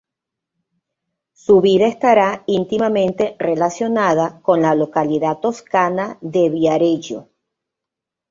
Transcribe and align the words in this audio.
Su 1.35 1.61
vida 1.61 1.85
estará 1.85 2.43
íntimamente 2.47 3.35
relacionada 3.37 4.41
con 4.41 4.63
la 4.63 4.73
localidad 4.73 5.37
toscana 5.37 6.17
de 6.21 6.49
Viareggio. 6.49 7.29